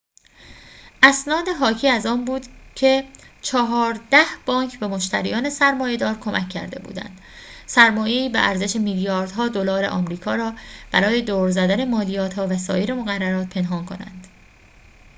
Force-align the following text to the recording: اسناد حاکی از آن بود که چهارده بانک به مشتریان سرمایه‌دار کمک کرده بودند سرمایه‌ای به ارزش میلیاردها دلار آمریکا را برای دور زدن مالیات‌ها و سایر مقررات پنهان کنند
اسناد 1.03 1.47
حاکی 1.47 1.87
از 1.87 2.05
آن 2.05 2.25
بود 2.25 2.45
که 2.75 3.03
چهارده 3.41 4.23
بانک 4.45 4.79
به 4.79 4.87
مشتریان 4.87 5.49
سرمایه‌دار 5.49 6.19
کمک 6.19 6.49
کرده 6.49 6.79
بودند 6.79 7.19
سرمایه‌ای 7.65 8.29
به 8.29 8.39
ارزش 8.49 8.75
میلیاردها 8.75 9.47
دلار 9.47 9.85
آمریکا 9.85 10.35
را 10.35 10.53
برای 10.91 11.21
دور 11.21 11.49
زدن 11.51 11.89
مالیات‌ها 11.89 12.47
و 12.47 12.57
سایر 12.57 12.93
مقررات 12.93 13.49
پنهان 13.49 13.85
کنند 13.85 14.27